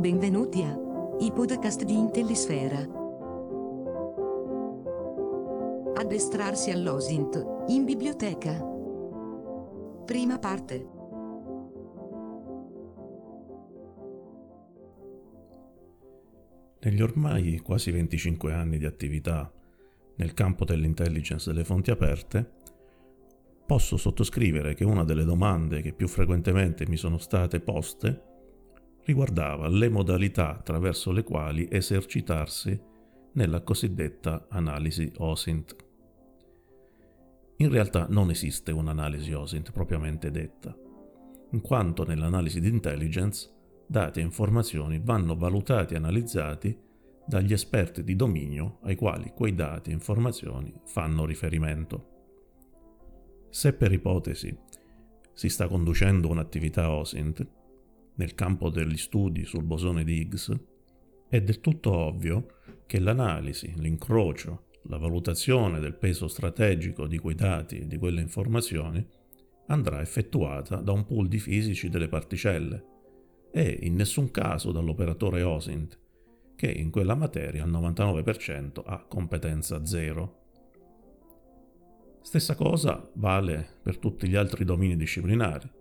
Benvenuti 0.00 0.62
a 0.62 0.74
i 1.18 1.30
podcast 1.30 1.84
di 1.84 1.92
Intellisfera. 1.92 2.78
Addestrarsi 5.94 6.70
all'OSINT 6.70 7.66
in 7.68 7.84
biblioteca. 7.84 8.58
Prima 10.06 10.38
parte. 10.38 10.88
Negli 16.80 17.02
ormai 17.02 17.58
quasi 17.58 17.90
25 17.90 18.54
anni 18.54 18.78
di 18.78 18.86
attività 18.86 19.52
nel 20.16 20.32
campo 20.32 20.64
dell'intelligence 20.64 21.52
delle 21.52 21.64
fonti 21.64 21.90
aperte, 21.90 22.50
posso 23.66 23.98
sottoscrivere 23.98 24.72
che 24.72 24.86
una 24.86 25.04
delle 25.04 25.24
domande 25.24 25.82
che 25.82 25.92
più 25.92 26.08
frequentemente 26.08 26.88
mi 26.88 26.96
sono 26.96 27.18
state 27.18 27.60
poste 27.60 28.28
riguardava 29.10 29.66
le 29.68 29.88
modalità 29.88 30.56
attraverso 30.56 31.10
le 31.10 31.24
quali 31.24 31.66
esercitarsi 31.68 32.80
nella 33.32 33.60
cosiddetta 33.62 34.46
analisi 34.48 35.12
OSINT. 35.16 35.76
In 37.56 37.70
realtà 37.70 38.06
non 38.08 38.30
esiste 38.30 38.70
un'analisi 38.70 39.32
OSINT 39.32 39.72
propriamente 39.72 40.30
detta, 40.30 40.74
in 41.50 41.60
quanto 41.60 42.06
nell'analisi 42.06 42.60
di 42.60 42.68
intelligence 42.68 43.50
dati 43.86 44.20
e 44.20 44.22
informazioni 44.22 45.00
vanno 45.02 45.34
valutati 45.34 45.94
e 45.94 45.96
analizzati 45.96 46.78
dagli 47.26 47.52
esperti 47.52 48.04
di 48.04 48.14
dominio 48.14 48.78
ai 48.82 48.94
quali 48.94 49.32
quei 49.34 49.56
dati 49.56 49.90
e 49.90 49.94
informazioni 49.94 50.72
fanno 50.84 51.24
riferimento. 51.26 52.06
Se 53.50 53.72
per 53.72 53.90
ipotesi 53.90 54.56
si 55.32 55.48
sta 55.48 55.66
conducendo 55.66 56.28
un'attività 56.28 56.92
OSINT, 56.92 57.58
nel 58.14 58.34
campo 58.34 58.70
degli 58.70 58.96
studi 58.96 59.44
sul 59.44 59.64
bosone 59.64 60.04
di 60.04 60.20
Higgs, 60.20 60.52
è 61.28 61.40
del 61.40 61.60
tutto 61.60 61.92
ovvio 61.92 62.58
che 62.86 62.98
l'analisi, 62.98 63.72
l'incrocio, 63.76 64.66
la 64.84 64.96
valutazione 64.96 65.78
del 65.78 65.94
peso 65.94 66.26
strategico 66.26 67.06
di 67.06 67.18
quei 67.18 67.34
dati 67.34 67.78
e 67.78 67.86
di 67.86 67.98
quelle 67.98 68.20
informazioni 68.20 69.06
andrà 69.66 70.00
effettuata 70.00 70.76
da 70.76 70.92
un 70.92 71.06
pool 71.06 71.28
di 71.28 71.38
fisici 71.38 71.88
delle 71.88 72.08
particelle 72.08 72.84
e 73.52 73.78
in 73.82 73.94
nessun 73.94 74.30
caso 74.30 74.72
dall'operatore 74.72 75.42
OSINT, 75.42 75.98
che 76.56 76.70
in 76.70 76.90
quella 76.90 77.14
materia 77.14 77.62
al 77.62 77.70
99% 77.70 78.82
ha 78.84 79.04
competenza 79.06 79.84
zero. 79.86 80.38
Stessa 82.22 82.54
cosa 82.54 83.08
vale 83.14 83.78
per 83.82 83.98
tutti 83.98 84.28
gli 84.28 84.34
altri 84.34 84.64
domini 84.64 84.96
disciplinari 84.96 85.78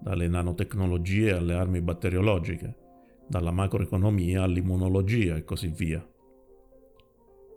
dalle 0.00 0.28
nanotecnologie 0.28 1.32
alle 1.32 1.54
armi 1.54 1.80
batteriologiche, 1.80 2.74
dalla 3.28 3.50
macroeconomia 3.50 4.42
all'immunologia 4.42 5.36
e 5.36 5.44
così 5.44 5.68
via. 5.68 6.04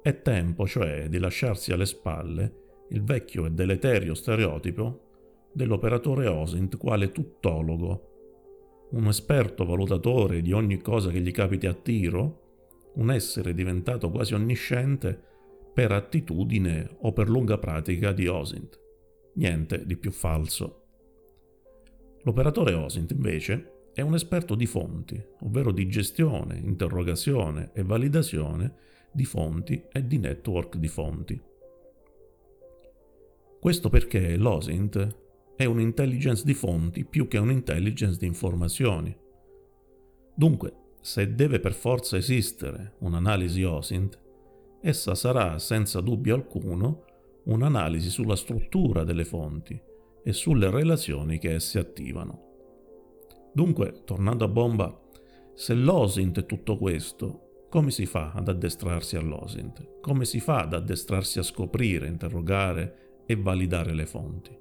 È 0.01 0.21
tempo, 0.21 0.67
cioè, 0.67 1.07
di 1.07 1.17
lasciarsi 1.17 1.71
alle 1.71 1.85
spalle 1.85 2.61
il 2.89 3.03
vecchio 3.03 3.45
e 3.45 3.51
deleterio 3.51 4.13
stereotipo 4.13 5.47
dell'operatore 5.53 6.27
OSINT 6.27 6.77
quale 6.77 7.11
tuttologo, 7.11 8.09
un 8.91 9.07
esperto 9.07 9.65
valutatore 9.65 10.41
di 10.41 10.51
ogni 10.51 10.79
cosa 10.81 11.09
che 11.09 11.21
gli 11.21 11.31
capiti 11.31 11.65
a 11.65 11.73
tiro, 11.73 12.41
un 12.95 13.09
essere 13.09 13.53
diventato 13.53 14.11
quasi 14.11 14.33
onnisciente 14.33 15.19
per 15.73 15.91
attitudine 15.91 16.97
o 17.01 17.13
per 17.13 17.29
lunga 17.29 17.57
pratica 17.57 18.11
di 18.11 18.27
OSINT. 18.27 18.79
Niente 19.35 19.85
di 19.85 19.97
più 19.97 20.11
falso. 20.11 20.82
L'operatore 22.23 22.73
OSINT 22.73 23.11
invece 23.11 23.89
è 23.93 24.01
un 24.01 24.13
esperto 24.13 24.55
di 24.55 24.65
fonti, 24.65 25.21
ovvero 25.41 25.71
di 25.71 25.87
gestione, 25.87 26.57
interrogazione 26.57 27.71
e 27.73 27.83
validazione 27.83 28.75
di 29.11 29.25
fonti 29.25 29.83
e 29.91 30.07
di 30.07 30.17
network 30.17 30.77
di 30.77 30.87
fonti. 30.87 31.41
Questo 33.59 33.89
perché 33.89 34.37
l'OSINT 34.37 35.17
è 35.55 35.65
un'intelligence 35.65 36.43
di 36.45 36.53
fonti 36.53 37.05
più 37.05 37.27
che 37.27 37.37
un'intelligence 37.37 38.17
di 38.17 38.25
informazioni. 38.25 39.15
Dunque, 40.33 40.73
se 41.01 41.35
deve 41.35 41.59
per 41.59 41.73
forza 41.73 42.15
esistere 42.15 42.95
un'analisi 42.99 43.63
OSINT, 43.63 44.19
essa 44.81 45.13
sarà 45.13 45.59
senza 45.59 45.99
dubbio 45.99 46.35
alcuno 46.35 47.03
un'analisi 47.43 48.09
sulla 48.09 48.37
struttura 48.37 49.03
delle 49.03 49.25
fonti 49.25 49.91
e 50.23 50.33
sulle 50.33 50.69
relazioni 50.69 51.37
che 51.37 51.53
esse 51.53 51.79
attivano. 51.79 52.51
Dunque, 53.53 54.03
tornando 54.05 54.45
a 54.45 54.47
bomba, 54.47 54.99
se 55.53 55.73
l'OSINT 55.73 56.39
è 56.39 56.45
tutto 56.45 56.77
questo, 56.77 57.67
come 57.69 57.91
si 57.91 58.05
fa 58.05 58.31
ad 58.33 58.47
addestrarsi 58.47 59.15
all'OSINT? 59.15 59.99
Come 59.99 60.25
si 60.25 60.39
fa 60.39 60.61
ad 60.61 60.73
addestrarsi 60.73 61.39
a 61.39 61.43
scoprire, 61.43 62.07
interrogare 62.07 63.21
e 63.25 63.35
validare 63.35 63.93
le 63.93 64.05
fonti? 64.05 64.57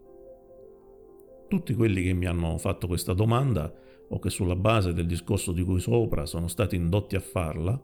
Tutti 1.49 1.75
quelli 1.75 2.03
che 2.03 2.13
mi 2.13 2.27
hanno 2.27 2.57
fatto 2.59 2.87
questa 2.87 3.13
domanda 3.13 3.73
o 4.09 4.19
che 4.19 4.31
sulla 4.31 4.57
base 4.57 4.93
del 4.93 5.07
discorso 5.07 5.53
di 5.53 5.63
cui 5.63 5.81
sopra 5.81 6.27
sono 6.27 6.49
stati 6.49 6.77
indotti 6.77 7.17
a 7.17 7.21
farla, 7.21 7.83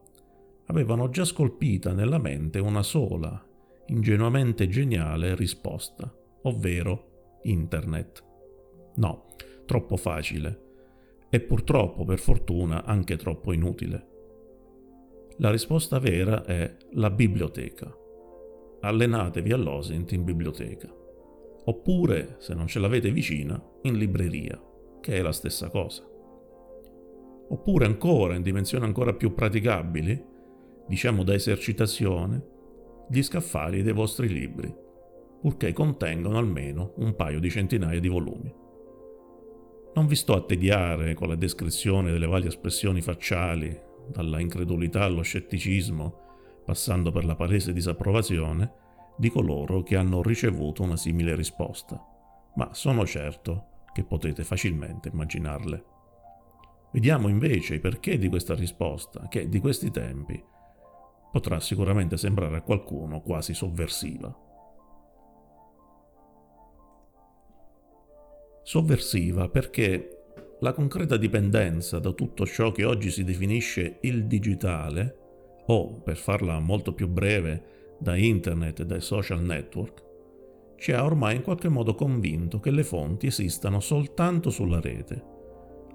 avevano 0.67 1.09
già 1.09 1.25
scolpita 1.25 1.93
nella 1.93 2.19
mente 2.19 2.59
una 2.59 2.83
sola, 2.83 3.43
ingenuamente 3.87 4.69
geniale 4.69 5.35
risposta, 5.35 6.13
ovvero 6.43 7.18
internet. 7.43 8.25
No, 8.97 9.27
troppo 9.67 9.97
facile 9.97 10.67
e 11.31 11.41
purtroppo, 11.41 12.05
per 12.05 12.19
fortuna, 12.19 12.85
anche 12.85 13.17
troppo 13.17 13.53
inutile. 13.53 14.07
La 15.39 15.51
risposta 15.51 15.99
vera 15.99 16.45
è 16.45 16.77
la 16.93 17.11
biblioteca. 17.11 17.95
Allenatevi 18.81 19.53
all'OSINT 19.53 20.13
in 20.13 20.25
biblioteca. 20.25 20.93
Oppure, 21.65 22.37
se 22.39 22.55
non 22.55 22.67
ce 22.67 22.79
l'avete 22.79 23.11
vicina, 23.11 23.63
in 23.83 23.99
libreria, 23.99 24.61
che 25.01 25.17
è 25.17 25.23
la 25.23 25.33
stessa 25.33 25.69
cosa. 25.69 26.03
Oppure 27.51 27.87
ancora, 27.87 28.35
in 28.35 28.43
dimensioni 28.43 28.85
ancora 28.85 29.13
più 29.13 29.35
praticabili, 29.35 30.25
diciamo 30.87 31.23
da 31.23 31.35
esercitazione, 31.35 32.57
gli 33.11 33.23
scaffali 33.23 33.83
dei 33.83 33.93
vostri 33.93 34.29
libri 34.29 34.87
purché 35.41 35.73
contengono 35.73 36.39
almeno 36.39 36.95
un 36.97 37.15
paio 37.15 37.41
di 37.41 37.51
centinaia 37.51 38.01
di 38.01 38.09
volumi. 38.09 38.53
Non 39.95 40.07
vi 40.07 40.15
sto 40.15 40.35
a 40.35 40.43
tediare 40.43 41.15
con 41.15 41.29
la 41.29 41.35
descrizione 41.35 42.13
delle 42.13 42.27
varie 42.27 42.49
espressioni 42.49 43.01
facciali, 43.01 43.77
dalla 44.09 44.41
incredulità 44.41 45.05
allo 45.05 45.23
scetticismo, 45.23 46.27
passando 46.65 47.11
per 47.11 47.25
la 47.25 47.35
palese 47.35 47.73
disapprovazione, 47.73 48.73
di 49.17 49.31
coloro 49.31 49.83
che 49.83 49.97
hanno 49.97 50.23
ricevuto 50.23 50.83
una 50.83 50.97
simile 50.97 51.35
risposta, 51.35 52.01
ma 52.55 52.73
sono 52.75 53.05
certo 53.05 53.87
che 53.93 54.05
potete 54.05 54.45
facilmente 54.45 55.09
immaginarle. 55.09 55.85
Vediamo 56.93 57.29
invece 57.29 57.75
i 57.77 57.81
perché 57.81 58.17
di 58.17 58.29
questa 58.29 58.55
risposta, 58.55 59.27
che 59.29 59.49
di 59.49 59.59
questi 59.59 59.91
tempi 59.91 60.43
potrà 61.33 61.59
sicuramente 61.61 62.17
sembrare 62.17 62.57
a 62.57 62.63
qualcuno 62.63 63.21
quasi 63.21 63.53
sovversiva. 63.55 64.48
Sovversiva 68.69 69.49
perché 69.49 70.25
la 70.61 70.75
concreta 70.75 71.17
dipendenza 71.17 71.99
da 72.01 72.13
tutto 72.13 72.45
ciò 72.45 72.71
che 72.71 72.85
oggi 72.85 73.11
si 73.11 73.25
definisce 73.25 73.97
il 74.03 74.27
digitale, 74.27 75.17
o 75.69 76.03
per 76.03 76.19
farla 76.19 76.59
molto 76.59 76.93
più 76.93 77.09
breve, 77.09 77.97
da 77.99 78.15
internet 78.15 78.81
e 78.81 78.85
dai 78.85 79.01
social 79.01 79.41
network, 79.43 80.05
ci 80.77 80.93
ha 80.93 81.03
ormai 81.03 81.37
in 81.37 81.43
qualche 81.43 81.71
modo 81.71 81.95
convinto 81.95 82.61
che 82.61 82.71
le 82.71 82.85
fonti 82.85 83.29
esistano 83.29 83.81
soltanto 83.81 84.51
sulla 84.51 84.81
rete, 84.81 85.25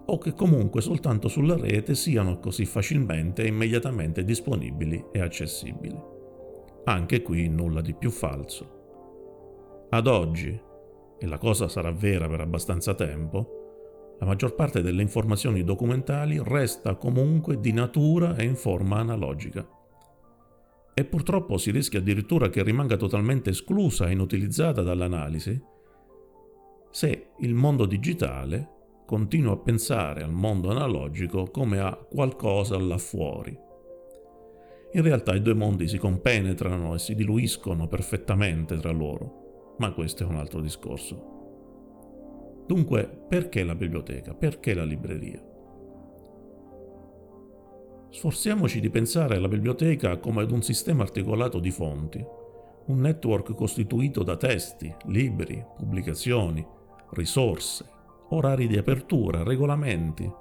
o 0.07 0.17
che 0.17 0.33
comunque 0.33 0.81
soltanto 0.81 1.27
sulla 1.27 1.55
rete 1.55 1.93
siano 1.93 2.39
così 2.39 2.65
facilmente 2.65 3.43
e 3.43 3.49
immediatamente 3.49 4.25
disponibili 4.25 5.09
e 5.11 5.21
accessibili. 5.21 6.01
Anche 6.85 7.21
qui 7.21 7.47
nulla 7.49 7.81
di 7.81 7.93
più 7.93 8.09
falso. 8.09 9.85
Ad 9.91 10.07
oggi, 10.07 10.59
e 11.23 11.25
la 11.25 11.37
cosa 11.37 11.69
sarà 11.69 11.89
vera 11.93 12.27
per 12.27 12.41
abbastanza 12.41 12.95
tempo, 12.95 14.17
la 14.19 14.25
maggior 14.25 14.55
parte 14.55 14.81
delle 14.81 15.01
informazioni 15.01 15.63
documentali 15.63 16.37
resta 16.43 16.95
comunque 16.95 17.61
di 17.61 17.71
natura 17.71 18.35
e 18.35 18.43
in 18.43 18.57
forma 18.57 18.97
analogica. 18.97 19.65
E 20.93 21.05
purtroppo 21.05 21.57
si 21.57 21.71
rischia 21.71 21.99
addirittura 21.99 22.49
che 22.49 22.61
rimanga 22.61 22.97
totalmente 22.97 23.51
esclusa 23.51 24.07
e 24.07 24.11
inutilizzata 24.11 24.81
dall'analisi 24.81 25.71
se 26.91 27.27
il 27.39 27.53
mondo 27.53 27.85
digitale 27.85 28.71
continua 29.05 29.53
a 29.53 29.57
pensare 29.57 30.23
al 30.23 30.33
mondo 30.33 30.71
analogico 30.71 31.45
come 31.45 31.79
a 31.79 31.95
qualcosa 31.95 32.77
là 32.77 32.97
fuori. 32.97 33.57
In 34.91 35.01
realtà 35.01 35.33
i 35.33 35.41
due 35.41 35.53
mondi 35.53 35.87
si 35.87 35.97
compenetrano 35.97 36.93
e 36.93 36.99
si 36.99 37.15
diluiscono 37.15 37.87
perfettamente 37.87 38.77
tra 38.77 38.91
loro 38.91 39.42
ma 39.77 39.91
questo 39.91 40.23
è 40.23 40.25
un 40.25 40.35
altro 40.35 40.61
discorso. 40.61 41.31
Dunque, 42.65 43.05
perché 43.27 43.63
la 43.63 43.75
biblioteca? 43.75 44.33
Perché 44.33 44.73
la 44.73 44.85
libreria? 44.85 45.41
Sforziamoci 48.09 48.79
di 48.79 48.89
pensare 48.89 49.35
alla 49.35 49.47
biblioteca 49.47 50.17
come 50.17 50.43
ad 50.43 50.51
un 50.51 50.61
sistema 50.61 51.03
articolato 51.03 51.59
di 51.59 51.71
fonti, 51.71 52.23
un 52.85 52.99
network 52.99 53.53
costituito 53.55 54.23
da 54.23 54.37
testi, 54.37 54.93
libri, 55.05 55.65
pubblicazioni, 55.75 56.65
risorse, 57.11 57.85
orari 58.29 58.67
di 58.67 58.77
apertura, 58.77 59.43
regolamenti, 59.43 60.31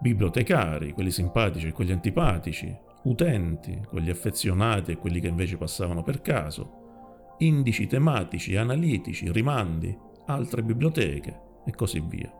bibliotecari, 0.00 0.92
quelli 0.92 1.10
simpatici 1.10 1.68
e 1.68 1.72
quelli 1.72 1.92
antipatici, 1.92 2.74
utenti, 3.04 3.80
quelli 3.88 4.10
affezionati 4.10 4.92
e 4.92 4.96
quelli 4.96 5.20
che 5.20 5.28
invece 5.28 5.56
passavano 5.56 6.02
per 6.02 6.22
caso, 6.22 6.80
indici 7.46 7.86
tematici, 7.86 8.56
analitici, 8.56 9.30
rimandi, 9.30 9.96
altre 10.26 10.62
biblioteche 10.62 11.40
e 11.66 11.72
così 11.72 12.00
via. 12.00 12.32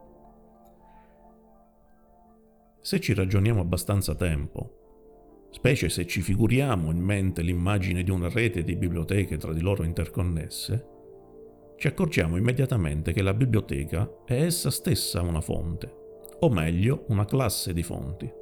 Se 2.81 3.01
ci 3.01 3.15
ragioniamo 3.15 3.61
abbastanza 3.61 4.15
tempo, 4.15 5.49
specie 5.51 5.89
se 5.89 6.07
ci 6.07 6.21
figuriamo 6.21 6.91
in 6.91 6.99
mente 6.99 7.43
l'immagine 7.43 8.03
di 8.03 8.11
una 8.11 8.29
rete 8.29 8.63
di 8.63 8.77
biblioteche 8.77 9.37
tra 9.37 9.53
di 9.53 9.61
loro 9.61 9.85
interconnesse, 9.85 10.89
ci 11.77 11.89
accorgiamo 11.89 12.37
immediatamente 12.37 13.13
che 13.13 13.23
la 13.23 13.35
biblioteca 13.35 14.09
è 14.25 14.45
essa 14.45 14.71
stessa 14.71 15.21
una 15.21 15.41
fonte, 15.41 15.93
o 16.41 16.49
meglio 16.49 17.05
una 17.09 17.25
classe 17.25 17.73
di 17.73 17.83
fonti. 17.83 18.42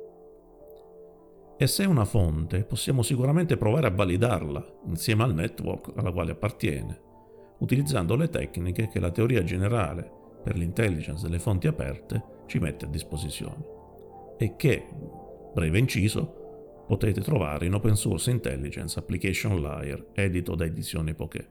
E 1.63 1.67
se 1.67 1.85
è 1.85 1.87
una 1.87 2.07
fonte, 2.07 2.65
possiamo 2.65 3.03
sicuramente 3.03 3.59
provare 3.59 3.87
a 3.87 3.91
validarla 3.91 4.81
insieme 4.87 5.25
al 5.25 5.35
network 5.35 5.93
alla 5.95 6.11
quale 6.11 6.31
appartiene, 6.31 6.99
utilizzando 7.59 8.17
le 8.17 8.31
tecniche 8.31 8.89
che 8.89 8.99
la 8.99 9.11
teoria 9.11 9.45
generale 9.45 10.11
per 10.43 10.57
l'intelligence 10.57 11.23
delle 11.23 11.39
fonti 11.39 11.67
aperte 11.67 12.45
ci 12.47 12.59
mette 12.61 12.87
a 12.87 12.89
disposizione 12.89 13.63
e 14.39 14.57
che, 14.57 14.89
breve 15.53 15.79
inciso, 15.79 16.85
potete 16.87 17.21
trovare 17.21 17.67
in 17.67 17.75
Open 17.75 17.95
Source 17.95 18.31
Intelligence 18.31 18.99
Application 18.99 19.61
Layer 19.61 20.13
edito 20.15 20.55
da 20.55 20.65
Edizioni 20.65 21.13
Poké. 21.13 21.47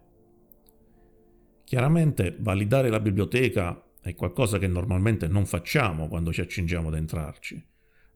Chiaramente 1.63 2.35
validare 2.39 2.89
la 2.89 2.99
biblioteca 2.99 3.79
è 4.01 4.15
qualcosa 4.15 4.57
che 4.57 4.67
normalmente 4.67 5.27
non 5.27 5.45
facciamo 5.45 6.07
quando 6.07 6.33
ci 6.33 6.41
accingiamo 6.41 6.87
ad 6.87 6.95
entrarci. 6.95 7.68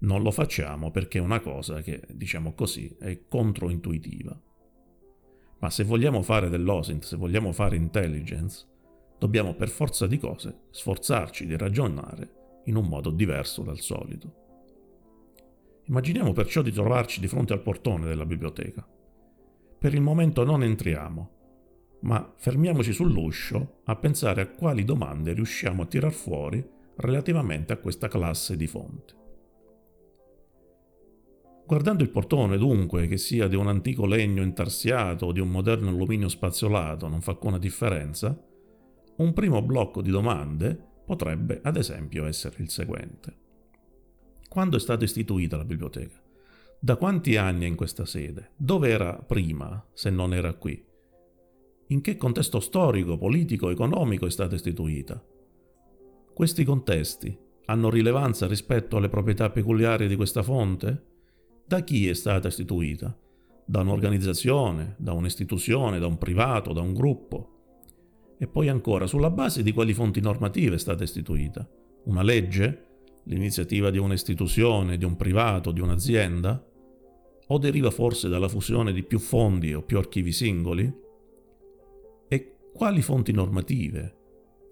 Non 0.03 0.21
lo 0.21 0.31
facciamo 0.31 0.91
perché 0.91 1.17
è 1.17 1.21
una 1.21 1.39
cosa 1.39 1.81
che, 1.81 2.01
diciamo 2.13 2.53
così, 2.53 2.93
è 2.99 3.21
controintuitiva. 3.27 4.37
Ma 5.59 5.69
se 5.69 5.85
vogliamo 5.85 6.21
fare 6.21 6.49
dell'OSINT, 6.49 7.03
se 7.05 7.15
vogliamo 7.15 7.53
fare 7.53 7.77
intelligence, 7.77 8.67
dobbiamo 9.17 9.53
per 9.53 9.69
forza 9.69 10.05
di 10.05 10.17
cose 10.17 10.63
sforzarci 10.71 11.45
di 11.45 11.55
ragionare 11.55 12.61
in 12.65 12.75
un 12.75 12.85
modo 12.85 13.11
diverso 13.11 13.61
dal 13.61 13.79
solito. 13.79 14.41
Immaginiamo 15.85 16.33
perciò 16.33 16.61
di 16.61 16.71
trovarci 16.71 17.21
di 17.21 17.27
fronte 17.29 17.53
al 17.53 17.61
portone 17.61 18.05
della 18.05 18.25
biblioteca. 18.25 18.85
Per 19.79 19.93
il 19.93 20.01
momento 20.01 20.43
non 20.43 20.63
entriamo, 20.63 21.31
ma 22.01 22.33
fermiamoci 22.35 22.91
sull'uscio 22.91 23.81
a 23.85 23.95
pensare 23.95 24.41
a 24.41 24.47
quali 24.47 24.83
domande 24.83 25.31
riusciamo 25.31 25.83
a 25.83 25.85
tirar 25.85 26.11
fuori 26.11 26.61
relativamente 26.97 27.71
a 27.71 27.77
questa 27.77 28.09
classe 28.09 28.57
di 28.57 28.67
fonti. 28.67 29.21
Guardando 31.65 32.03
il 32.03 32.09
portone, 32.09 32.57
dunque, 32.57 33.07
che 33.07 33.17
sia 33.17 33.47
di 33.47 33.55
un 33.55 33.67
antico 33.67 34.05
legno 34.05 34.43
intarsiato 34.43 35.27
o 35.27 35.31
di 35.31 35.39
un 35.39 35.49
moderno 35.49 35.89
alluminio 35.89 36.27
spazzolato, 36.27 37.07
non 37.07 37.21
fa 37.21 37.31
alcuna 37.31 37.57
differenza, 37.57 38.37
un 39.17 39.33
primo 39.33 39.61
blocco 39.61 40.01
di 40.01 40.09
domande 40.09 40.91
potrebbe, 41.05 41.61
ad 41.63 41.77
esempio, 41.77 42.25
essere 42.25 42.61
il 42.61 42.69
seguente. 42.69 43.37
Quando 44.49 44.77
è 44.77 44.79
stata 44.79 45.03
istituita 45.03 45.57
la 45.57 45.65
biblioteca? 45.65 46.21
Da 46.79 46.97
quanti 46.97 47.37
anni 47.37 47.63
è 47.65 47.67
in 47.67 47.75
questa 47.75 48.05
sede? 48.05 48.51
Dove 48.57 48.89
era 48.89 49.13
prima, 49.15 49.85
se 49.93 50.09
non 50.09 50.33
era 50.33 50.53
qui? 50.53 50.91
in 51.93 52.01
che 52.01 52.17
contesto 52.17 52.59
storico, 52.59 53.17
politico, 53.17 53.69
economico 53.69 54.25
è 54.25 54.31
stata 54.31 54.55
istituita. 54.55 55.23
Questi 56.33 56.63
contesti 56.63 57.37
hanno 57.65 57.89
rilevanza 57.89 58.47
rispetto 58.47 58.97
alle 58.97 59.09
proprietà 59.09 59.49
peculiari 59.51 60.07
di 60.07 60.15
questa 60.15 60.41
fonte? 60.41 61.11
Da 61.73 61.81
chi 61.81 62.07
è 62.07 62.13
stata 62.13 62.49
istituita? 62.49 63.17
Da 63.65 63.79
un'organizzazione, 63.79 64.93
da 64.99 65.13
un'istituzione, 65.13 65.97
da 65.97 66.05
un 66.05 66.19
privato, 66.19 66.71
da 66.71 66.81
un 66.81 66.93
gruppo? 66.93 67.49
E 68.37 68.45
poi 68.45 68.69
ancora, 68.69 69.07
sulla 69.07 69.31
base 69.31 69.63
di 69.63 69.71
quali 69.71 69.91
fonti 69.95 70.21
normative 70.21 70.75
è 70.75 70.77
stata 70.77 71.01
istituita? 71.03 71.67
Una 72.03 72.21
legge? 72.21 72.85
L'iniziativa 73.23 73.89
di 73.89 73.97
un'istituzione, 73.97 74.97
di 74.97 75.03
un 75.03 75.15
privato, 75.15 75.71
di 75.71 75.81
un'azienda? 75.81 76.63
O 77.47 77.57
deriva 77.57 77.89
forse 77.89 78.29
dalla 78.29 78.49
fusione 78.49 78.93
di 78.93 79.01
più 79.01 79.17
fondi 79.17 79.73
o 79.73 79.81
più 79.81 79.97
archivi 79.97 80.31
singoli? 80.31 81.01
quali 82.71 83.01
fonti 83.01 83.31
normative 83.31 84.17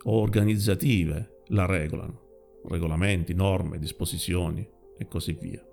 o 0.03 0.19
organizzative 0.19 1.43
la 1.47 1.65
regolano, 1.65 2.21
regolamenti, 2.65 3.33
norme, 3.33 3.79
disposizioni 3.79 4.67
e 4.97 5.07
così 5.07 5.35
via. 5.39 5.63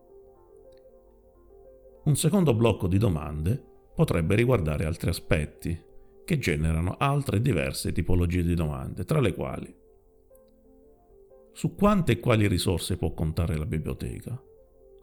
Un 2.08 2.16
secondo 2.16 2.55
blocco 2.55 2.87
di 2.87 2.96
domande 2.96 3.62
potrebbe 3.94 4.34
riguardare 4.34 4.87
altri 4.87 5.10
aspetti 5.10 5.78
che 6.25 6.38
generano 6.38 6.96
altre 6.99 7.43
diverse 7.43 7.93
tipologie 7.93 8.43
di 8.43 8.55
domande, 8.55 9.05
tra 9.05 9.20
le 9.20 9.34
quali 9.34 9.76
su 11.52 11.75
quante 11.75 12.12
e 12.12 12.19
quali 12.19 12.49
risorse 12.49 12.96
può 12.96 13.12
contare 13.12 13.58
la 13.58 13.66
biblioteca, 13.66 14.43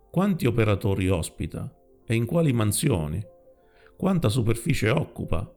quanti 0.09 0.47
operatori 0.47 1.07
ospita? 1.07 1.71
E 2.07 2.15
in 2.15 2.25
quali 2.25 2.51
mansioni, 2.53 3.23
quanta 3.95 4.29
superficie 4.29 4.89
occupa? 4.89 5.53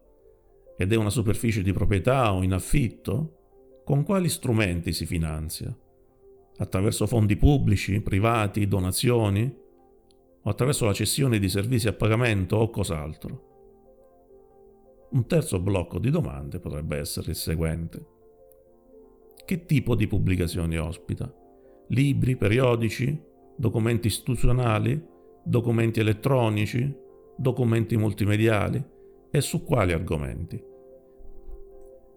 Ed 0.76 0.92
è 0.92 0.96
una 0.96 1.08
superficie 1.08 1.62
di 1.62 1.72
proprietà 1.72 2.34
o 2.34 2.42
in 2.42 2.52
affitto, 2.52 3.82
con 3.84 4.02
quali 4.04 4.28
strumenti 4.28 4.92
si 4.92 5.06
finanzia? 5.06 5.74
Attraverso 6.58 7.06
fondi 7.06 7.36
pubblici, 7.36 8.02
privati, 8.02 8.68
donazioni? 8.68 9.66
Attraverso 10.48 10.86
la 10.86 10.92
cessione 10.92 11.38
di 11.38 11.48
servizi 11.48 11.88
a 11.88 11.92
pagamento 11.92 12.56
o 12.56 12.70
cos'altro? 12.70 13.46
Un 15.10 15.26
terzo 15.26 15.60
blocco 15.60 15.98
di 15.98 16.10
domande 16.10 16.58
potrebbe 16.58 16.96
essere 16.98 17.30
il 17.30 17.36
seguente. 17.36 18.06
Che 19.44 19.64
tipo 19.64 19.94
di 19.94 20.06
pubblicazioni 20.06 20.76
ospita? 20.76 21.32
Libri, 21.88 22.36
periodici, 22.36 23.20
documenti 23.56 24.08
istituzionali, 24.08 25.02
documenti 25.44 26.00
elettronici, 26.00 26.94
documenti 27.36 27.96
multimediali? 27.96 28.96
e 29.30 29.40
su 29.40 29.64
quali 29.64 29.92
argomenti? 29.92 30.62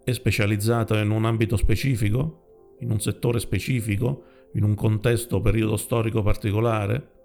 È 0.04 0.12
specializzata 0.12 0.98
in 1.00 1.10
un 1.10 1.24
ambito 1.24 1.56
specifico? 1.56 2.76
In 2.80 2.90
un 2.90 3.00
settore 3.00 3.38
specifico? 3.38 4.24
In 4.54 4.64
un 4.64 4.74
contesto 4.74 5.36
o 5.36 5.40
periodo 5.40 5.76
storico 5.76 6.22
particolare? 6.22 7.20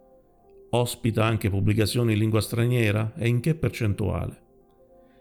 Ospita 0.70 1.24
anche 1.24 1.50
pubblicazioni 1.50 2.12
in 2.14 2.20
lingua 2.20 2.42
straniera 2.42 3.14
e 3.16 3.30
in 3.30 3.40
che 3.40 3.56
percentuale? 3.56 4.46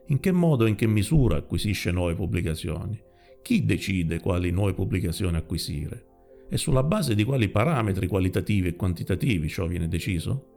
In 0.07 0.19
che 0.19 0.33
modo 0.33 0.67
e 0.67 0.71
in 0.71 0.75
che 0.75 0.89
misura 0.89 1.37
acquisisce 1.37 1.93
nuove 1.93 2.15
pubblicazioni? 2.15 3.01
Chi 3.43 3.65
decide 3.65 4.19
quali 4.19 4.51
nuove 4.51 4.75
pubblicazioni 4.75 5.37
acquisire? 5.37 6.05
E 6.49 6.57
sulla 6.57 6.83
base 6.83 7.15
di 7.15 7.23
quali 7.23 7.49
parametri 7.49 8.09
qualitativi 8.09 8.69
e 8.69 8.77
quantitativi 8.77 9.49
ciò 9.49 9.67
viene 9.67 9.87
deciso? 9.87 10.55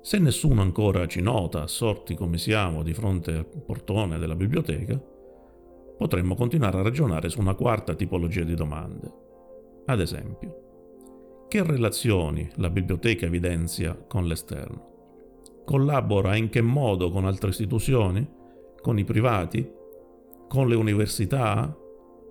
Se 0.00 0.18
nessuno 0.18 0.62
ancora 0.62 1.06
ci 1.06 1.20
nota, 1.20 1.62
assorti 1.62 2.14
come 2.14 2.38
siamo 2.38 2.84
di 2.84 2.94
fronte 2.94 3.32
al 3.32 3.46
portone 3.66 4.16
della 4.18 4.36
biblioteca, 4.36 4.96
potremmo 5.96 6.36
continuare 6.36 6.78
a 6.78 6.82
ragionare 6.82 7.28
su 7.28 7.40
una 7.40 7.54
quarta 7.54 7.94
tipologia 7.94 8.44
di 8.44 8.54
domande. 8.54 9.12
Ad 9.86 10.00
esempio, 10.00 10.67
che 11.48 11.62
relazioni 11.62 12.46
la 12.56 12.68
biblioteca 12.68 13.24
evidenzia 13.24 13.94
con 13.94 14.26
l'esterno? 14.26 15.62
Collabora 15.64 16.36
in 16.36 16.50
che 16.50 16.60
modo 16.60 17.10
con 17.10 17.24
altre 17.24 17.48
istituzioni? 17.48 18.26
Con 18.82 18.98
i 18.98 19.04
privati? 19.04 19.66
Con 20.46 20.68
le 20.68 20.74
università? 20.74 21.74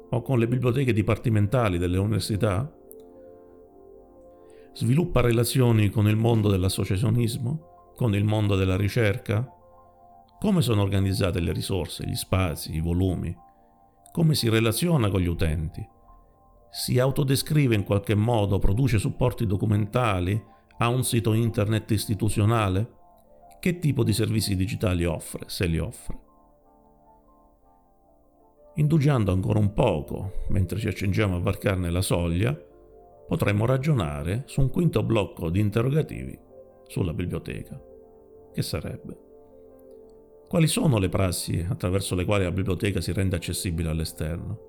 O 0.09 0.21
con 0.21 0.37
le 0.37 0.47
biblioteche 0.47 0.93
dipartimentali 0.93 1.79
delle 1.79 1.97
università? 1.97 2.71
Sviluppa 4.73 5.21
relazioni 5.21 5.89
con 5.89 6.07
il 6.07 6.15
mondo 6.15 6.47
dell'associazionismo? 6.49 7.93
Con 7.95 8.13
il 8.13 8.23
mondo 8.23 8.55
della 8.55 8.77
ricerca? 8.77 9.51
Come 10.39 10.61
sono 10.61 10.83
organizzate 10.83 11.39
le 11.39 11.53
risorse, 11.53 12.05
gli 12.05 12.13
spazi, 12.13 12.75
i 12.75 12.81
volumi? 12.81 13.35
Come 14.11 14.35
si 14.35 14.47
relaziona 14.47 15.09
con 15.09 15.21
gli 15.21 15.27
utenti? 15.27 15.95
Si 16.77 16.99
autodescrive 16.99 17.73
in 17.73 17.83
qualche 17.83 18.13
modo, 18.13 18.59
produce 18.59 18.99
supporti 18.99 19.47
documentali, 19.47 20.39
ha 20.77 20.87
un 20.89 21.03
sito 21.03 21.33
internet 21.33 21.89
istituzionale? 21.89 22.91
Che 23.59 23.79
tipo 23.79 24.03
di 24.03 24.13
servizi 24.13 24.55
digitali 24.55 25.03
offre, 25.03 25.45
se 25.47 25.65
li 25.65 25.79
offre? 25.79 26.19
Indugiando 28.75 29.31
ancora 29.31 29.57
un 29.57 29.73
poco, 29.73 30.43
mentre 30.49 30.77
ci 30.77 30.87
accingiamo 30.87 31.37
a 31.37 31.39
varcarne 31.39 31.89
la 31.89 32.03
soglia, 32.03 32.53
potremmo 32.53 33.65
ragionare 33.65 34.43
su 34.45 34.61
un 34.61 34.69
quinto 34.69 35.01
blocco 35.01 35.49
di 35.49 35.59
interrogativi 35.59 36.37
sulla 36.85 37.13
biblioteca. 37.13 37.81
Che 38.53 38.61
sarebbe? 38.61 39.17
Quali 40.47 40.67
sono 40.67 40.99
le 40.99 41.09
prassi 41.09 41.65
attraverso 41.67 42.13
le 42.13 42.23
quali 42.23 42.43
la 42.43 42.51
biblioteca 42.51 43.01
si 43.01 43.11
rende 43.13 43.35
accessibile 43.35 43.89
all'esterno? 43.89 44.66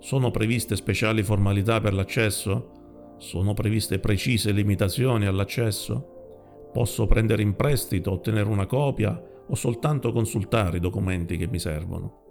Sono 0.00 0.30
previste 0.30 0.76
speciali 0.76 1.22
formalità 1.22 1.78
per 1.78 1.92
l'accesso? 1.92 3.16
Sono 3.18 3.52
previste 3.52 3.98
precise 3.98 4.50
limitazioni 4.50 5.26
all'accesso? 5.26 6.70
Posso 6.72 7.06
prendere 7.06 7.42
in 7.42 7.54
prestito, 7.54 8.10
ottenere 8.10 8.48
una 8.48 8.64
copia 8.64 9.22
o 9.46 9.54
soltanto 9.54 10.10
consultare 10.10 10.78
i 10.78 10.80
documenti 10.80 11.36
che 11.36 11.46
mi 11.48 11.58
servono? 11.58 12.22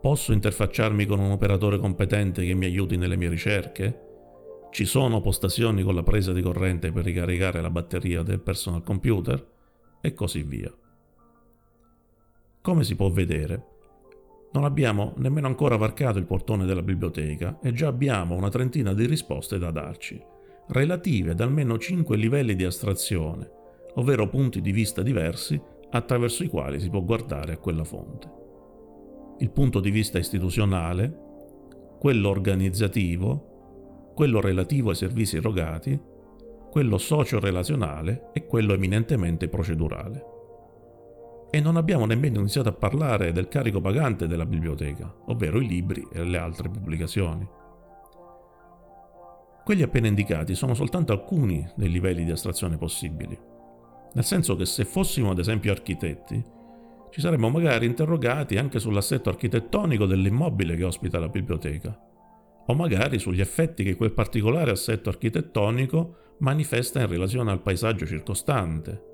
Posso 0.00 0.32
interfacciarmi 0.32 1.06
con 1.06 1.18
un 1.18 1.32
operatore 1.32 1.78
competente 1.78 2.46
che 2.46 2.54
mi 2.54 2.66
aiuti 2.66 2.96
nelle 2.96 3.16
mie 3.16 3.30
ricerche? 3.30 4.04
Ci 4.70 4.84
sono 4.84 5.20
postazioni 5.20 5.82
con 5.82 5.96
la 5.96 6.04
presa 6.04 6.32
di 6.32 6.40
corrente 6.40 6.92
per 6.92 7.04
ricaricare 7.04 7.60
la 7.60 7.70
batteria 7.70 8.22
del 8.22 8.40
personal 8.40 8.84
computer? 8.84 9.44
E 10.00 10.14
così 10.14 10.44
via. 10.44 10.72
Come 12.60 12.84
si 12.84 12.94
può 12.94 13.10
vedere, 13.10 13.77
non 14.58 14.66
abbiamo 14.66 15.14
nemmeno 15.18 15.46
ancora 15.46 15.76
varcato 15.76 16.18
il 16.18 16.26
portone 16.26 16.66
della 16.66 16.82
biblioteca 16.82 17.60
e 17.62 17.72
già 17.72 17.86
abbiamo 17.86 18.34
una 18.34 18.48
trentina 18.48 18.92
di 18.92 19.06
risposte 19.06 19.56
da 19.56 19.70
darci, 19.70 20.20
relative 20.70 21.30
ad 21.30 21.40
almeno 21.40 21.78
cinque 21.78 22.16
livelli 22.16 22.56
di 22.56 22.64
astrazione, 22.64 23.48
ovvero 23.94 24.28
punti 24.28 24.60
di 24.60 24.72
vista 24.72 25.02
diversi 25.02 25.60
attraverso 25.90 26.42
i 26.42 26.48
quali 26.48 26.80
si 26.80 26.90
può 26.90 27.00
guardare 27.04 27.52
a 27.52 27.58
quella 27.58 27.84
fonte. 27.84 28.28
Il 29.38 29.50
punto 29.52 29.78
di 29.78 29.90
vista 29.90 30.18
istituzionale, 30.18 31.16
quello 32.00 32.28
organizzativo, 32.28 34.10
quello 34.16 34.40
relativo 34.40 34.88
ai 34.90 34.96
servizi 34.96 35.36
erogati, 35.36 35.96
quello 36.68 36.98
socio-relazionale 36.98 38.30
e 38.32 38.44
quello 38.44 38.74
eminentemente 38.74 39.46
procedurale. 39.46 40.37
E 41.50 41.60
non 41.60 41.76
abbiamo 41.76 42.04
nemmeno 42.04 42.40
iniziato 42.40 42.68
a 42.68 42.72
parlare 42.72 43.32
del 43.32 43.48
carico 43.48 43.80
pagante 43.80 44.26
della 44.26 44.44
biblioteca, 44.44 45.12
ovvero 45.26 45.60
i 45.60 45.66
libri 45.66 46.06
e 46.12 46.22
le 46.22 46.36
altre 46.36 46.68
pubblicazioni. 46.68 47.48
Quelli 49.64 49.82
appena 49.82 50.08
indicati 50.08 50.54
sono 50.54 50.74
soltanto 50.74 51.12
alcuni 51.12 51.66
dei 51.74 51.90
livelli 51.90 52.24
di 52.24 52.30
astrazione 52.30 52.76
possibili, 52.76 53.38
nel 54.12 54.24
senso 54.24 54.56
che 54.56 54.64
se 54.64 54.84
fossimo 54.84 55.30
ad 55.30 55.38
esempio 55.38 55.72
architetti, 55.72 56.42
ci 57.10 57.20
saremmo 57.20 57.48
magari 57.48 57.86
interrogati 57.86 58.56
anche 58.56 58.78
sull'assetto 58.78 59.30
architettonico 59.30 60.06
dell'immobile 60.06 60.76
che 60.76 60.84
ospita 60.84 61.18
la 61.18 61.28
biblioteca, 61.28 61.98
o 62.66 62.74
magari 62.74 63.18
sugli 63.18 63.40
effetti 63.40 63.84
che 63.84 63.96
quel 63.96 64.12
particolare 64.12 64.70
assetto 64.70 65.08
architettonico 65.08 66.36
manifesta 66.40 67.00
in 67.00 67.06
relazione 67.06 67.50
al 67.50 67.62
paesaggio 67.62 68.06
circostante, 68.06 69.07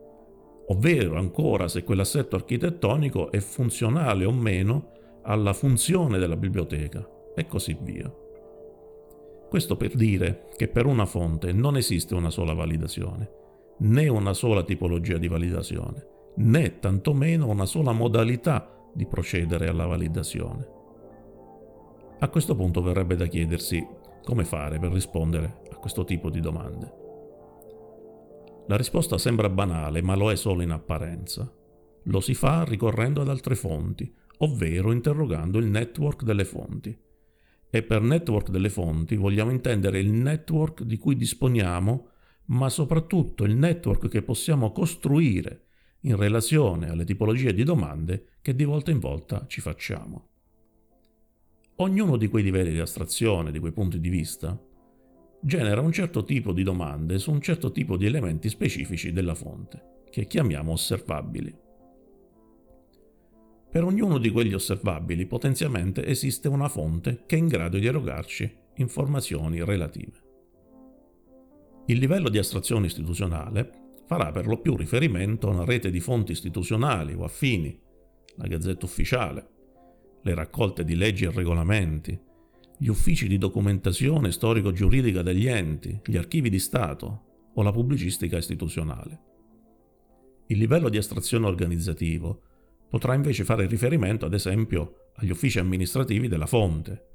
ovvero 0.68 1.18
ancora 1.18 1.68
se 1.68 1.84
quell'assetto 1.84 2.36
architettonico 2.36 3.30
è 3.30 3.38
funzionale 3.38 4.24
o 4.24 4.32
meno 4.32 4.92
alla 5.22 5.52
funzione 5.52 6.18
della 6.18 6.36
biblioteca, 6.36 7.06
e 7.34 7.46
così 7.46 7.76
via. 7.80 8.12
Questo 9.48 9.76
per 9.76 9.94
dire 9.94 10.48
che 10.56 10.68
per 10.68 10.86
una 10.86 11.06
fonte 11.06 11.52
non 11.52 11.76
esiste 11.76 12.14
una 12.14 12.30
sola 12.30 12.54
validazione, 12.54 13.30
né 13.78 14.08
una 14.08 14.32
sola 14.32 14.62
tipologia 14.62 15.18
di 15.18 15.28
validazione, 15.28 16.06
né 16.36 16.78
tantomeno 16.78 17.48
una 17.48 17.66
sola 17.66 17.92
modalità 17.92 18.68
di 18.92 19.06
procedere 19.06 19.68
alla 19.68 19.86
validazione. 19.86 20.68
A 22.18 22.28
questo 22.28 22.54
punto 22.54 22.82
verrebbe 22.82 23.16
da 23.16 23.26
chiedersi 23.26 23.86
come 24.24 24.44
fare 24.44 24.78
per 24.78 24.92
rispondere 24.92 25.62
a 25.70 25.76
questo 25.76 26.04
tipo 26.04 26.30
di 26.30 26.40
domande. 26.40 27.03
La 28.66 28.76
risposta 28.76 29.18
sembra 29.18 29.50
banale, 29.50 30.00
ma 30.00 30.14
lo 30.16 30.30
è 30.30 30.36
solo 30.36 30.62
in 30.62 30.70
apparenza. 30.70 31.52
Lo 32.04 32.20
si 32.20 32.32
fa 32.32 32.64
ricorrendo 32.64 33.20
ad 33.20 33.28
altre 33.28 33.54
fonti, 33.54 34.10
ovvero 34.38 34.90
interrogando 34.90 35.58
il 35.58 35.66
network 35.66 36.22
delle 36.22 36.46
fonti. 36.46 36.96
E 37.68 37.82
per 37.82 38.00
network 38.00 38.48
delle 38.48 38.70
fonti 38.70 39.16
vogliamo 39.16 39.50
intendere 39.50 39.98
il 39.98 40.10
network 40.10 40.82
di 40.82 40.96
cui 40.96 41.16
disponiamo, 41.16 42.08
ma 42.46 42.70
soprattutto 42.70 43.44
il 43.44 43.56
network 43.56 44.08
che 44.08 44.22
possiamo 44.22 44.72
costruire 44.72 45.66
in 46.00 46.16
relazione 46.16 46.88
alle 46.88 47.04
tipologie 47.04 47.52
di 47.52 47.64
domande 47.64 48.36
che 48.40 48.54
di 48.54 48.64
volta 48.64 48.90
in 48.90 48.98
volta 48.98 49.44
ci 49.46 49.60
facciamo. 49.60 50.28
Ognuno 51.76 52.16
di 52.16 52.28
quei 52.28 52.44
livelli 52.44 52.70
di 52.70 52.78
astrazione, 52.78 53.50
di 53.50 53.58
quei 53.58 53.72
punti 53.72 53.98
di 53.98 54.08
vista, 54.08 54.58
genera 55.46 55.82
un 55.82 55.92
certo 55.92 56.24
tipo 56.24 56.52
di 56.52 56.62
domande 56.62 57.18
su 57.18 57.30
un 57.30 57.42
certo 57.42 57.70
tipo 57.70 57.98
di 57.98 58.06
elementi 58.06 58.48
specifici 58.48 59.12
della 59.12 59.34
fonte, 59.34 60.04
che 60.10 60.26
chiamiamo 60.26 60.72
osservabili. 60.72 61.54
Per 63.70 63.84
ognuno 63.84 64.16
di 64.16 64.30
quegli 64.30 64.54
osservabili 64.54 65.26
potenzialmente 65.26 66.06
esiste 66.06 66.48
una 66.48 66.68
fonte 66.68 67.24
che 67.26 67.36
è 67.36 67.38
in 67.38 67.48
grado 67.48 67.76
di 67.76 67.86
erogarci 67.86 68.50
informazioni 68.76 69.62
relative. 69.62 70.22
Il 71.86 71.98
livello 71.98 72.30
di 72.30 72.38
astrazione 72.38 72.86
istituzionale 72.86 73.70
farà 74.06 74.30
per 74.30 74.46
lo 74.46 74.58
più 74.60 74.76
riferimento 74.76 75.48
a 75.48 75.52
una 75.52 75.64
rete 75.66 75.90
di 75.90 76.00
fonti 76.00 76.32
istituzionali 76.32 77.12
o 77.12 77.24
affini, 77.24 77.78
la 78.36 78.46
Gazzetta 78.46 78.86
Ufficiale, 78.86 79.48
le 80.22 80.34
raccolte 80.34 80.84
di 80.84 80.94
leggi 80.94 81.26
e 81.26 81.30
regolamenti, 81.30 82.18
gli 82.78 82.88
uffici 82.88 83.28
di 83.28 83.38
documentazione 83.38 84.32
storico-giuridica 84.32 85.22
degli 85.22 85.46
enti, 85.46 86.00
gli 86.04 86.16
archivi 86.16 86.50
di 86.50 86.58
Stato 86.58 87.50
o 87.54 87.62
la 87.62 87.72
pubblicistica 87.72 88.36
istituzionale. 88.36 89.20
Il 90.48 90.58
livello 90.58 90.88
di 90.88 90.96
astrazione 90.96 91.46
organizzativo 91.46 92.42
potrà 92.88 93.14
invece 93.14 93.44
fare 93.44 93.66
riferimento 93.66 94.26
ad 94.26 94.34
esempio 94.34 95.10
agli 95.16 95.30
uffici 95.30 95.58
amministrativi 95.58 96.28
della 96.28 96.46
fonte, 96.46 97.06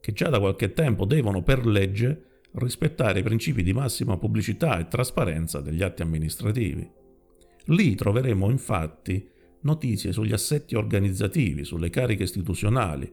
che 0.00 0.12
già 0.12 0.28
da 0.28 0.40
qualche 0.40 0.72
tempo 0.72 1.04
devono 1.04 1.42
per 1.42 1.66
legge 1.66 2.40
rispettare 2.54 3.20
i 3.20 3.22
principi 3.22 3.62
di 3.62 3.72
massima 3.72 4.18
pubblicità 4.18 4.78
e 4.78 4.88
trasparenza 4.88 5.60
degli 5.60 5.82
atti 5.82 6.02
amministrativi. 6.02 6.90
Lì 7.66 7.94
troveremo 7.94 8.50
infatti 8.50 9.28
notizie 9.60 10.12
sugli 10.12 10.32
assetti 10.32 10.74
organizzativi, 10.74 11.64
sulle 11.64 11.88
cariche 11.88 12.24
istituzionali, 12.24 13.10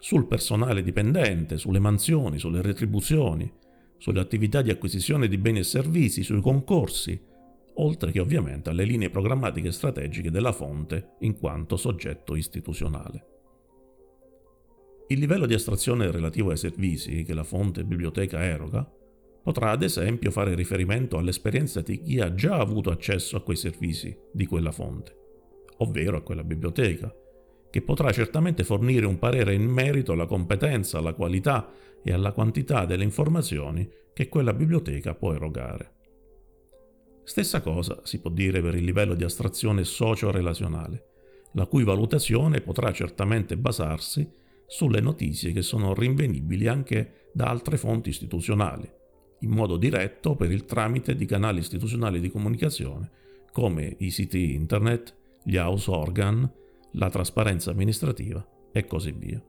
sul 0.00 0.26
personale 0.26 0.82
dipendente, 0.82 1.58
sulle 1.58 1.78
mansioni, 1.78 2.38
sulle 2.38 2.62
retribuzioni, 2.62 3.52
sulle 3.98 4.20
attività 4.20 4.62
di 4.62 4.70
acquisizione 4.70 5.28
di 5.28 5.36
beni 5.36 5.58
e 5.58 5.62
servizi, 5.62 6.22
sui 6.22 6.40
concorsi, 6.40 7.22
oltre 7.74 8.10
che 8.10 8.18
ovviamente 8.18 8.70
alle 8.70 8.84
linee 8.84 9.10
programmatiche 9.10 9.70
strategiche 9.70 10.30
della 10.30 10.52
fonte 10.52 11.16
in 11.20 11.38
quanto 11.38 11.76
soggetto 11.76 12.34
istituzionale. 12.34 13.26
Il 15.08 15.18
livello 15.18 15.44
di 15.44 15.54
astrazione 15.54 16.10
relativo 16.10 16.50
ai 16.50 16.56
servizi 16.56 17.22
che 17.22 17.34
la 17.34 17.44
fonte 17.44 17.84
biblioteca 17.84 18.42
eroga 18.42 18.90
potrà 19.42 19.70
ad 19.70 19.82
esempio 19.82 20.30
fare 20.30 20.54
riferimento 20.54 21.18
all'esperienza 21.18 21.82
di 21.82 22.00
chi 22.00 22.20
ha 22.20 22.32
già 22.32 22.56
avuto 22.56 22.90
accesso 22.90 23.36
a 23.36 23.42
quei 23.42 23.56
servizi 23.56 24.16
di 24.32 24.46
quella 24.46 24.72
fonte, 24.72 25.14
ovvero 25.78 26.16
a 26.16 26.22
quella 26.22 26.44
biblioteca, 26.44 27.12
che 27.70 27.82
potrà 27.82 28.10
certamente 28.10 28.64
fornire 28.64 29.06
un 29.06 29.18
parere 29.18 29.54
in 29.54 29.64
merito 29.64 30.12
alla 30.12 30.26
competenza, 30.26 30.98
alla 30.98 31.14
qualità 31.14 31.70
e 32.02 32.12
alla 32.12 32.32
quantità 32.32 32.84
delle 32.84 33.04
informazioni 33.04 33.88
che 34.12 34.28
quella 34.28 34.52
biblioteca 34.52 35.14
può 35.14 35.32
erogare. 35.32 35.94
Stessa 37.22 37.60
cosa 37.60 38.00
si 38.02 38.20
può 38.20 38.30
dire 38.30 38.60
per 38.60 38.74
il 38.74 38.84
livello 38.84 39.14
di 39.14 39.22
astrazione 39.22 39.84
socio-relazionale, 39.84 41.04
la 41.52 41.66
cui 41.66 41.84
valutazione 41.84 42.60
potrà 42.60 42.92
certamente 42.92 43.56
basarsi 43.56 44.28
sulle 44.66 45.00
notizie 45.00 45.52
che 45.52 45.62
sono 45.62 45.94
rinvenibili 45.94 46.66
anche 46.66 47.28
da 47.32 47.46
altre 47.46 47.76
fonti 47.76 48.08
istituzionali, 48.08 48.90
in 49.40 49.50
modo 49.50 49.76
diretto 49.76 50.34
per 50.34 50.50
il 50.50 50.64
tramite 50.64 51.14
di 51.14 51.24
canali 51.24 51.60
istituzionali 51.60 52.20
di 52.20 52.30
comunicazione 52.30 53.10
come 53.52 53.96
i 53.98 54.10
siti 54.10 54.54
internet, 54.54 55.14
gli 55.42 55.56
house 55.56 55.90
organ, 55.90 56.50
la 56.92 57.10
trasparenza 57.10 57.70
amministrativa 57.70 58.46
e 58.72 58.84
così 58.86 59.12
via. 59.12 59.42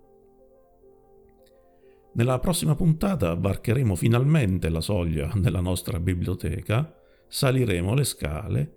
Nella 2.14 2.40
prossima 2.40 2.76
puntata 2.76 3.34
varcheremo 3.36 3.96
finalmente 3.96 4.70
la 4.70 4.82
soglia 4.82 5.32
della 5.36 5.62
nostra 5.62 6.00
biblioteca, 6.00 6.94
saliremo 7.28 7.94
le 7.94 8.04
scale 8.04 8.76